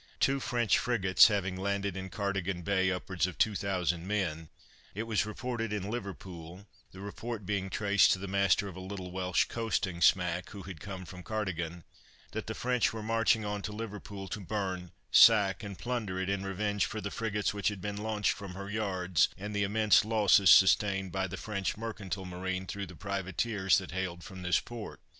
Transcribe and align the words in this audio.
Two 0.19 0.39
French 0.39 0.79
frigates 0.79 1.27
having 1.27 1.55
landed 1.55 1.95
in 1.95 2.09
Cardigan 2.09 2.63
Bay 2.63 2.89
upwards 2.89 3.27
of 3.27 3.37
2,000 3.37 4.07
men, 4.07 4.49
it 4.95 5.03
was 5.03 5.27
reported 5.27 5.71
in 5.71 5.91
Liverpool 5.91 6.65
(the 6.91 6.99
report 7.01 7.45
being 7.45 7.69
traced 7.69 8.11
to 8.11 8.17
the 8.17 8.27
master 8.27 8.67
of 8.67 8.75
a 8.75 8.79
little 8.79 9.11
Welsh 9.11 9.43
coasting 9.43 10.01
smack, 10.01 10.49
who 10.49 10.63
had 10.63 10.79
come 10.79 11.05
from 11.05 11.21
Cardigan) 11.21 11.83
that 12.31 12.47
the 12.47 12.55
French 12.55 12.91
were 12.91 13.03
marching 13.03 13.45
on 13.45 13.61
to 13.61 13.71
Liverpool 13.71 14.27
to 14.27 14.39
burn, 14.39 14.91
sack 15.11 15.61
and 15.61 15.77
plunder 15.77 16.19
it, 16.19 16.29
in 16.29 16.43
revenge 16.43 16.87
for 16.87 16.99
the 16.99 17.11
frigates 17.11 17.53
which 17.53 17.67
had 17.67 17.79
been 17.79 17.97
launched 17.97 18.31
from 18.31 18.55
her 18.55 18.71
yards, 18.71 19.29
and 19.37 19.55
the 19.55 19.61
immense 19.63 20.03
losses 20.03 20.49
sustained 20.49 21.11
by 21.11 21.27
the 21.27 21.37
French 21.37 21.77
mercantile 21.77 22.25
marine 22.25 22.65
through 22.65 22.87
the 22.87 22.95
privateers 22.95 23.77
that 23.77 23.91
hailed 23.91 24.23
from 24.23 24.41
this 24.41 24.59
port. 24.59 24.99